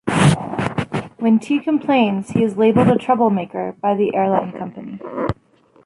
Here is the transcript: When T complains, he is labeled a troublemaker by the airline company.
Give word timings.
When 1.19 1.37
T 1.37 1.59
complains, 1.59 2.29
he 2.31 2.43
is 2.43 2.57
labeled 2.57 2.87
a 2.87 2.97
troublemaker 2.97 3.73
by 3.79 3.93
the 3.93 4.15
airline 4.15 4.51
company. 4.51 4.99